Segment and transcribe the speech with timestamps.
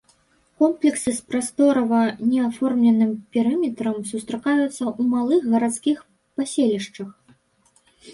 [0.61, 1.99] Комплексы з прасторава
[2.31, 5.97] не аформленым перыметрам сустракаюцца ў малых гарадскіх
[6.41, 7.09] паселішчах.